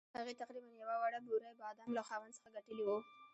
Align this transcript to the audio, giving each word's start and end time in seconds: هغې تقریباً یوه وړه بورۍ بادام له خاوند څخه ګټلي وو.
هغې 0.17 0.33
تقریباً 0.41 0.69
یوه 0.81 0.95
وړه 1.01 1.19
بورۍ 1.25 1.53
بادام 1.61 1.89
له 1.97 2.03
خاوند 2.07 2.35
څخه 2.37 2.49
ګټلي 2.57 2.83
وو. 2.85 2.97